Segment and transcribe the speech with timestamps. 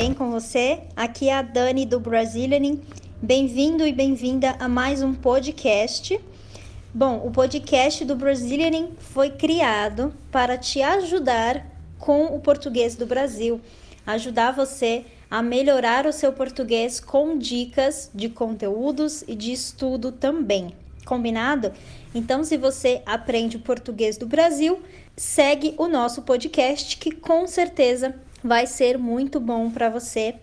[0.00, 0.80] bem com você?
[0.96, 2.80] Aqui é a Dani do Brazilianing.
[3.20, 6.18] Bem-vindo e bem-vinda a mais um podcast.
[6.94, 11.66] Bom, o podcast do Brazilianing foi criado para te ajudar
[11.98, 13.60] com o português do Brasil,
[14.06, 20.72] ajudar você a melhorar o seu português com dicas de conteúdos e de estudo também.
[21.04, 21.74] Combinado?
[22.14, 24.80] Então, se você aprende o português do Brasil,
[25.14, 30.36] segue o nosso podcast que com certeza vai ser muito bom para você.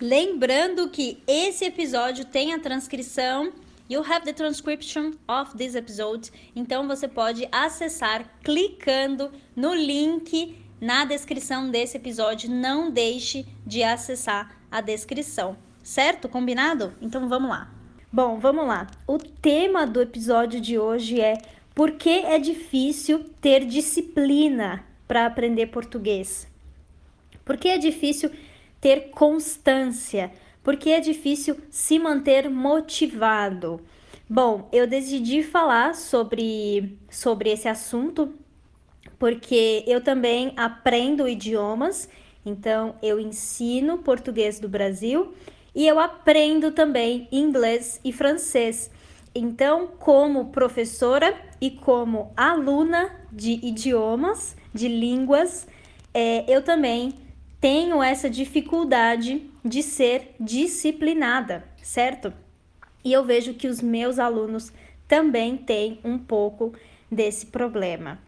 [0.00, 3.52] Lembrando que esse episódio tem a transcrição
[3.88, 6.32] You have the transcription of this episode.
[6.56, 12.50] Então você pode acessar clicando no link na descrição desse episódio.
[12.50, 16.28] Não deixe de acessar a descrição, certo?
[16.28, 16.94] Combinado?
[17.00, 17.70] Então vamos lá.
[18.12, 18.88] Bom, vamos lá.
[19.06, 21.34] O tema do episódio de hoje é
[21.72, 26.48] por que é difícil ter disciplina para aprender português?
[27.46, 28.28] Por que é difícil
[28.80, 30.32] ter constância?
[30.64, 33.80] Por que é difícil se manter motivado?
[34.28, 38.34] Bom, eu decidi falar sobre, sobre esse assunto
[39.16, 42.08] porque eu também aprendo idiomas,
[42.44, 45.32] então eu ensino português do Brasil
[45.72, 48.90] e eu aprendo também inglês e francês.
[49.32, 55.68] Então, como professora e como aluna de idiomas, de línguas,
[56.12, 57.14] é, eu também
[57.60, 62.32] tenho essa dificuldade de ser disciplinada, certo?
[63.04, 64.72] E eu vejo que os meus alunos
[65.08, 66.72] também têm um pouco
[67.10, 68.18] desse problema.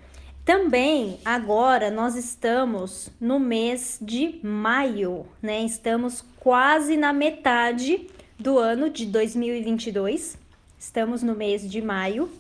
[0.45, 5.63] Também agora nós estamos no mês de maio, né?
[5.63, 8.07] Estamos quase na metade
[8.39, 10.39] do ano de 2022.
[10.79, 12.31] Estamos no mês de maio.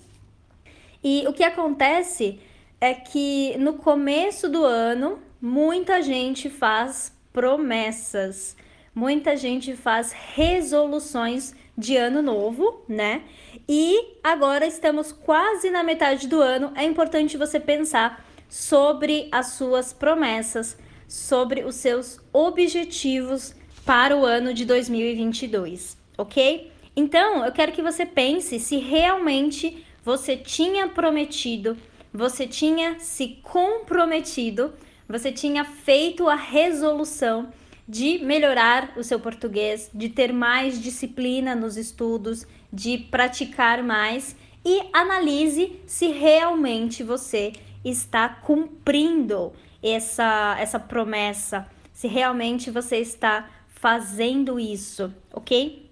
[1.04, 2.40] E o que acontece
[2.80, 8.56] é que no começo do ano muita gente faz promessas,
[8.94, 13.22] muita gente faz resoluções de ano novo, né?
[13.68, 16.72] E agora estamos quase na metade do ano.
[16.74, 20.76] É importante você pensar sobre as suas promessas,
[21.06, 26.72] sobre os seus objetivos para o ano de 2022, ok?
[26.96, 31.76] Então, eu quero que você pense se realmente você tinha prometido,
[32.12, 34.72] você tinha se comprometido
[35.08, 37.48] você tinha feito a resolução
[37.88, 44.82] de melhorar o seu português, de ter mais disciplina nos estudos, de praticar mais e
[44.92, 49.52] analise se realmente você está cumprindo
[49.82, 55.88] essa, essa promessa, se realmente você está fazendo isso, ok?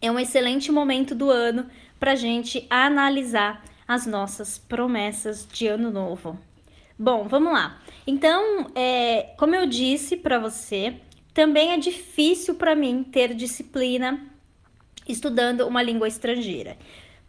[0.00, 1.66] É um excelente momento do ano
[1.98, 6.38] para gente analisar as nossas promessas de ano novo.
[6.98, 7.78] Bom, vamos lá.
[8.06, 10.94] Então, é, como eu disse para você,
[11.34, 14.26] também é difícil para mim ter disciplina
[15.06, 16.76] estudando uma língua estrangeira.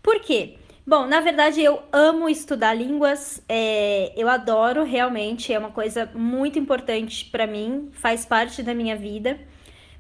[0.02, 0.56] Por quê?
[0.86, 6.58] Bom, na verdade eu amo estudar línguas, é, eu adoro realmente, é uma coisa muito
[6.58, 9.38] importante para mim, faz parte da minha vida.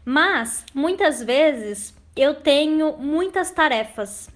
[0.05, 4.29] Mas muitas vezes eu tenho muitas tarefas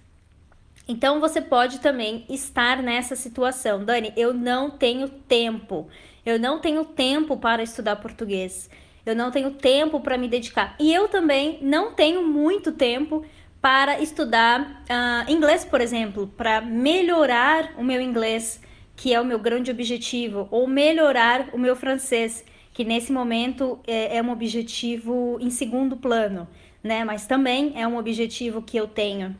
[0.87, 3.83] então você pode também estar nessa situação.
[3.85, 5.87] Dani, eu não tenho tempo.
[6.25, 8.69] Eu não tenho tempo para estudar português.
[9.05, 10.75] Eu não tenho tempo para me dedicar.
[10.79, 13.25] E eu também não tenho muito tempo
[13.61, 18.59] para estudar uh, inglês, por exemplo, para melhorar o meu inglês,
[18.95, 22.43] que é o meu grande objetivo, ou melhorar o meu francês,
[22.73, 26.47] que nesse momento é, é um objetivo em segundo plano,
[26.83, 27.03] né?
[27.03, 29.35] Mas também é um objetivo que eu tenho.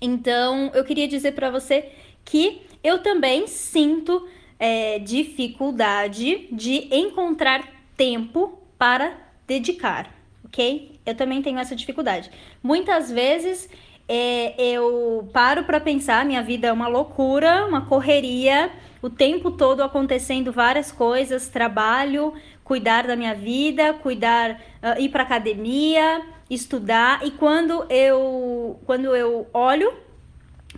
[0.00, 1.90] Então, eu queria dizer para você
[2.24, 4.26] que eu também sinto
[4.58, 7.64] é, dificuldade de encontrar
[7.96, 9.14] tempo para
[9.46, 10.98] dedicar, ok?
[11.04, 12.30] Eu também tenho essa dificuldade.
[12.62, 13.68] Muitas vezes
[14.08, 18.70] é, eu paro para pensar, minha vida é uma loucura, uma correria,
[19.02, 25.22] o tempo todo acontecendo várias coisas, trabalho, cuidar da minha vida, cuidar, uh, ir para
[25.22, 29.92] academia, estudar e quando eu quando eu olho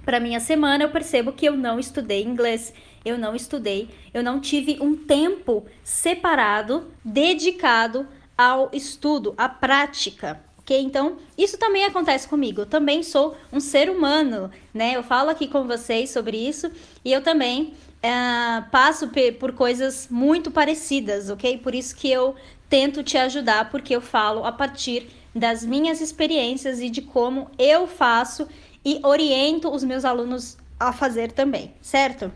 [0.04, 2.74] para minha semana eu percebo que eu não estudei inglês,
[3.04, 10.40] eu não estudei, eu não tive um tempo separado dedicado ao estudo, à prática.
[10.58, 10.80] Ok?
[10.80, 12.60] Então, isso também acontece comigo.
[12.60, 14.96] Eu também sou um ser humano, né?
[14.96, 16.70] Eu falo aqui com vocês sobre isso
[17.04, 19.10] e eu também uh, passo
[19.40, 21.58] por coisas muito parecidas, ok?
[21.58, 22.36] Por isso que eu
[22.68, 27.86] tento te ajudar, porque eu falo a partir das minhas experiências e de como eu
[27.86, 28.46] faço
[28.84, 32.32] e oriento os meus alunos a fazer também, certo?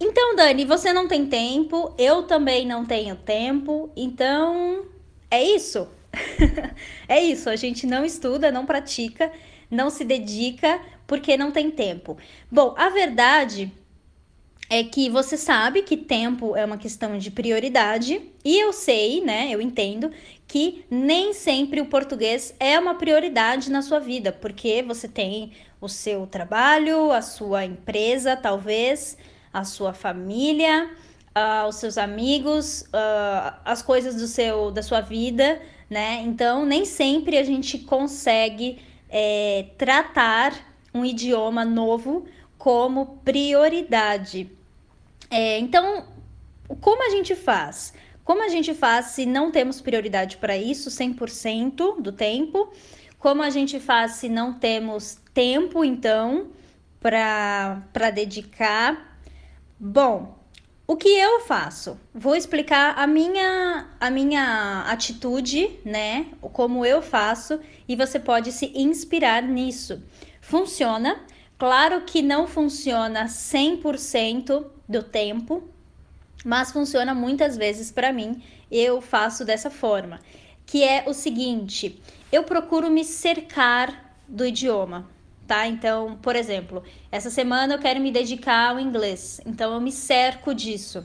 [0.00, 4.86] Então, Dani, você não tem tempo, eu também não tenho tempo, então
[5.30, 5.86] é isso.
[7.06, 9.30] é isso, a gente não estuda, não pratica,
[9.70, 12.16] não se dedica porque não tem tempo.
[12.50, 13.70] Bom, a verdade
[14.70, 19.48] é que você sabe que tempo é uma questão de prioridade e eu sei, né,
[19.50, 20.10] eu entendo
[20.50, 25.88] que nem sempre o português é uma prioridade na sua vida, porque você tem o
[25.88, 29.16] seu trabalho, a sua empresa, talvez,
[29.52, 30.90] a sua família,
[31.36, 36.20] uh, os seus amigos, uh, as coisas do seu, da sua vida, né?
[36.26, 40.52] Então, nem sempre a gente consegue é, tratar
[40.92, 42.26] um idioma novo
[42.58, 44.50] como prioridade.
[45.30, 46.08] É, então,
[46.80, 47.94] como a gente faz?
[48.30, 52.72] Como a gente faz se não temos prioridade para isso 100% do tempo?
[53.18, 56.46] Como a gente faz se não temos tempo, então,
[57.00, 59.18] para dedicar?
[59.80, 60.38] Bom,
[60.86, 61.98] o que eu faço?
[62.14, 66.28] Vou explicar a minha, a minha atitude, né?
[66.40, 70.04] Como eu faço e você pode se inspirar nisso.
[70.40, 71.20] Funciona?
[71.58, 75.68] Claro que não funciona 100% do tempo,
[76.44, 78.42] mas funciona muitas vezes para mim.
[78.70, 80.20] Eu faço dessa forma,
[80.66, 82.00] que é o seguinte:
[82.30, 85.08] eu procuro me cercar do idioma
[85.50, 85.66] tá?
[85.66, 90.54] Então, por exemplo, essa semana eu quero me dedicar ao inglês, então eu me cerco
[90.54, 91.04] disso.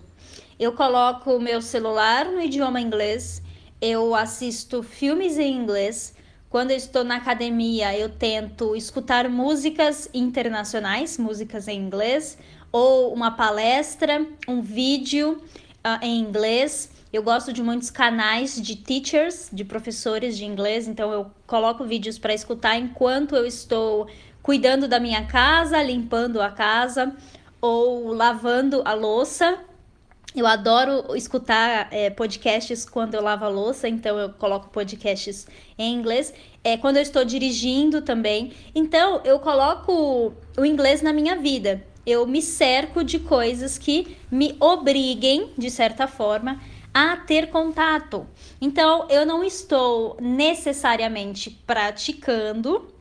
[0.60, 3.42] Eu coloco o meu celular no idioma inglês,
[3.82, 6.14] eu assisto filmes em inglês.
[6.48, 12.38] Quando eu estou na academia, eu tento escutar músicas internacionais, músicas em inglês,
[12.76, 15.42] ou uma palestra, um vídeo
[15.78, 16.92] uh, em inglês.
[17.14, 22.20] Eu gosto de muitos canais de teachers, de professores de inglês, então eu coloco vídeos
[22.20, 24.10] para escutar enquanto eu estou
[24.44, 27.16] cuidando da minha casa, limpando a casa
[27.62, 29.58] ou lavando a louça.
[30.36, 35.94] Eu adoro escutar é, podcasts quando eu lavo a louça, então eu coloco podcasts em
[35.94, 36.34] inglês.
[36.62, 38.52] É, quando eu estou dirigindo também.
[38.76, 41.95] Então eu coloco o inglês na minha vida.
[42.06, 46.62] Eu me cerco de coisas que me obriguem, de certa forma,
[46.94, 48.28] a ter contato.
[48.62, 52.94] Então eu não estou necessariamente praticando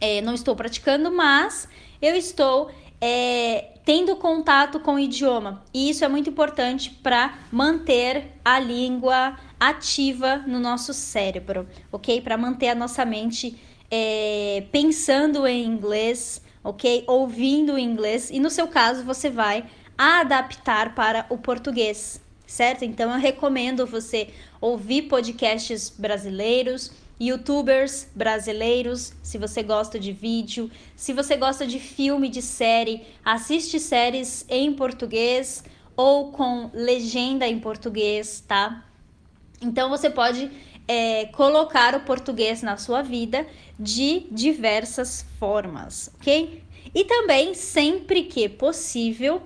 [0.00, 1.68] é, não estou praticando, mas
[2.00, 5.62] eu estou é, tendo contato com o idioma.
[5.74, 12.20] E isso é muito importante para manter a língua ativa no nosso cérebro, ok?
[12.22, 13.60] Para manter a nossa mente
[13.90, 17.04] é, pensando em inglês, ok?
[17.06, 18.30] Ouvindo inglês.
[18.30, 19.64] E no seu caso, você vai
[19.96, 22.84] adaptar para o português, certo?
[22.84, 24.30] Então eu recomendo você
[24.60, 26.90] ouvir podcasts brasileiros
[27.20, 33.78] youtubers brasileiros, se você gosta de vídeo, se você gosta de filme, de série, assiste
[33.78, 35.62] séries em português
[35.94, 38.86] ou com legenda em português, tá?
[39.60, 40.50] Então você pode
[40.92, 43.46] é, colocar o português na sua vida
[43.78, 46.64] de diversas formas, ok?
[46.92, 49.40] E também, sempre que possível,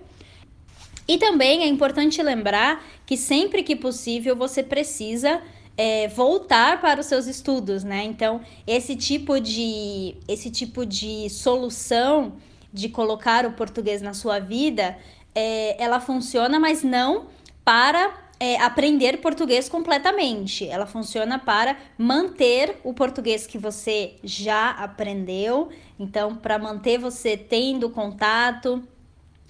[1.07, 5.43] e também é importante lembrar que sempre que possível você precisa
[5.77, 8.05] é, voltar para os seus estudos, né?
[8.05, 12.37] Então, esse tipo de esse tipo de solução
[12.73, 14.97] de colocar o português na sua vida,
[15.35, 17.27] é, ela funciona, mas não
[17.63, 20.67] para é, aprender português completamente.
[20.67, 25.69] Ela funciona para manter o português que você já aprendeu.
[25.99, 28.83] Então, para manter você tendo contato,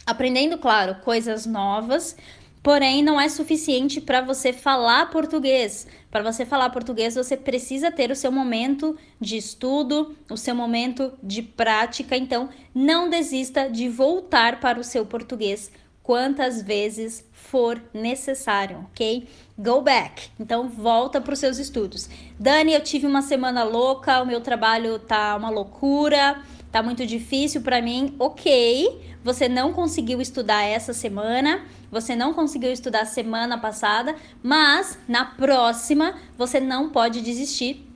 [0.06, 2.16] aprendendo, claro, coisas novas.
[2.62, 5.86] Porém, não é suficiente para você falar português.
[6.10, 11.12] Para você falar português, você precisa ter o seu momento de estudo, o seu momento
[11.22, 12.16] de prática.
[12.16, 15.70] Então, não desista de voltar para o seu português
[16.04, 19.26] quantas vezes for necessário, ok?
[19.58, 20.28] Go back.
[20.38, 22.08] Então, volta para os seus estudos.
[22.38, 27.62] Dani, eu tive uma semana louca, o meu trabalho tá uma loucura, tá muito difícil
[27.62, 28.14] para mim.
[28.18, 35.24] Ok, você não conseguiu estudar essa semana, você não conseguiu estudar semana passada, mas na
[35.24, 37.93] próxima você não pode desistir.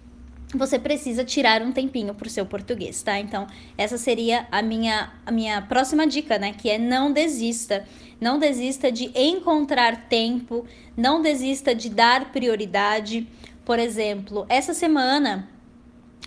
[0.54, 3.18] Você precisa tirar um tempinho para o seu português, tá?
[3.18, 6.54] Então, essa seria a minha, a minha próxima dica, né?
[6.54, 7.84] Que é não desista.
[8.18, 13.28] Não desista de encontrar tempo, não desista de dar prioridade.
[13.64, 15.48] Por exemplo, essa semana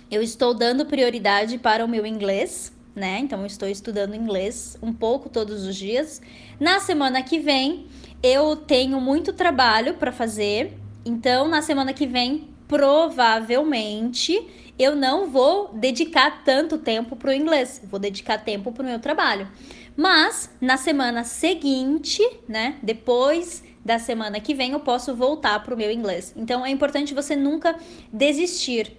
[0.09, 3.19] eu estou dando prioridade para o meu inglês, né?
[3.19, 6.21] Então estou estudando inglês um pouco todos os dias.
[6.59, 7.87] Na semana que vem
[8.21, 10.77] eu tenho muito trabalho para fazer.
[11.03, 14.47] Então na semana que vem provavelmente
[14.79, 17.81] eu não vou dedicar tanto tempo para o inglês.
[17.83, 19.51] Vou dedicar tempo para o meu trabalho.
[19.93, 22.77] Mas na semana seguinte, né?
[22.81, 26.33] Depois da semana que vem eu posso voltar para o meu inglês.
[26.37, 27.75] Então é importante você nunca
[28.11, 28.95] desistir,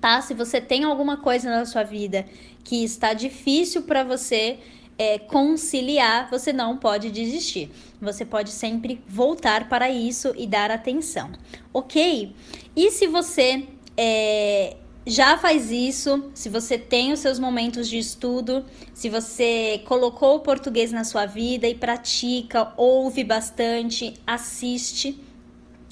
[0.00, 0.20] tá?
[0.20, 2.26] Se você tem alguma coisa na sua vida
[2.64, 4.58] que está difícil para você
[4.98, 7.70] é, conciliar, você não pode desistir.
[8.00, 11.30] Você pode sempre voltar para isso e dar atenção,
[11.72, 12.34] ok?
[12.74, 14.76] E se você é,
[15.06, 20.40] já faz isso, se você tem os seus momentos de estudo, se você colocou o
[20.40, 25.18] português na sua vida e pratica, ouve bastante, assiste,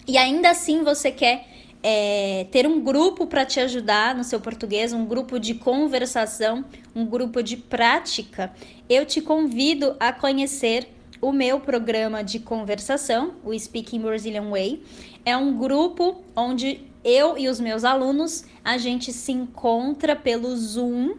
[0.06, 1.55] e ainda assim você quer
[1.88, 7.06] é, ter um grupo para te ajudar no seu português, um grupo de conversação, um
[7.06, 8.52] grupo de prática,
[8.88, 10.88] eu te convido a conhecer
[11.22, 14.82] o meu programa de conversação, o Speaking Brazilian Way.
[15.24, 21.14] É um grupo onde eu e os meus alunos, a gente se encontra pelo Zoom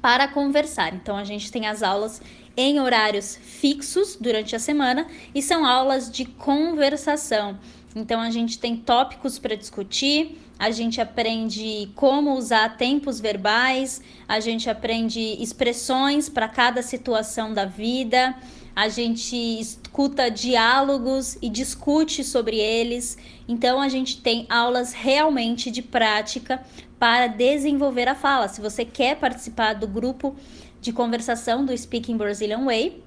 [0.00, 0.94] para conversar.
[0.94, 2.22] Então a gente tem as aulas
[2.56, 7.58] em horários fixos durante a semana e são aulas de conversação.
[7.94, 14.40] Então a gente tem tópicos para discutir, a gente aprende como usar tempos verbais, a
[14.40, 18.34] gente aprende expressões para cada situação da vida,
[18.74, 23.18] a gente escuta diálogos e discute sobre eles.
[23.46, 26.62] Então a gente tem aulas realmente de prática
[26.98, 28.48] para desenvolver a fala.
[28.48, 30.34] Se você quer participar do grupo
[30.80, 33.02] de conversação do Speaking Brazilian Way,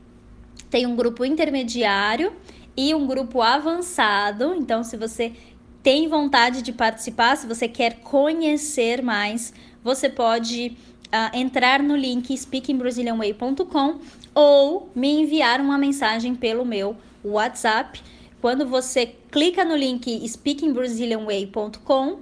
[0.69, 2.33] tem um grupo intermediário
[2.75, 4.53] e um grupo avançado.
[4.55, 5.33] Então, se você
[5.81, 9.53] tem vontade de participar, se você quer conhecer mais,
[9.83, 10.75] você pode
[11.07, 13.99] uh, entrar no link speakingbrazilianway.com
[14.33, 18.01] ou me enviar uma mensagem pelo meu WhatsApp.
[18.41, 22.19] Quando você clica no link speakingbrazilianway.com,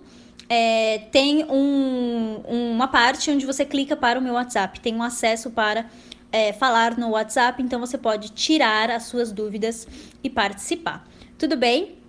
[0.49, 5.49] é, tem um, uma parte onde você clica para o meu WhatsApp, tem um acesso
[5.51, 5.85] para
[6.33, 9.87] é, falar no WhatsApp, então você pode tirar as suas dúvidas
[10.21, 11.07] e participar.
[11.37, 11.99] Tudo bem?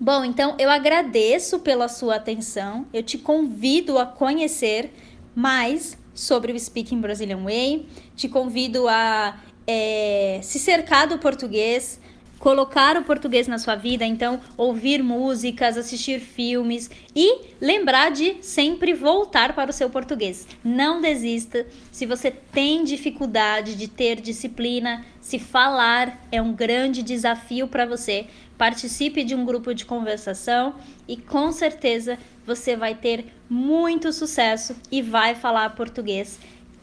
[0.00, 4.92] Bom, então eu agradeço pela sua atenção, eu te convido a conhecer
[5.34, 7.86] mais sobre o Speaking Brazilian Way.
[8.16, 12.00] Te convido a é, se cercar do português,
[12.38, 18.94] colocar o português na sua vida, então ouvir músicas, assistir filmes e lembrar de sempre
[18.94, 20.46] voltar para o seu português.
[20.62, 21.66] Não desista.
[21.90, 28.26] Se você tem dificuldade de ter disciplina, se falar é um grande desafio para você,
[28.56, 30.74] participe de um grupo de conversação
[31.06, 36.38] e com certeza você vai ter muito sucesso e vai falar português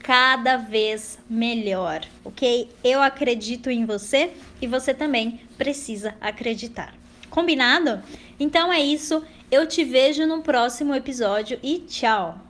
[0.05, 2.69] cada vez melhor, ok?
[2.83, 6.93] Eu acredito em você e você também precisa acreditar.
[7.27, 8.03] Combinado?
[8.39, 9.23] Então é isso.
[9.49, 12.44] Eu te vejo no próximo episódio e tchau!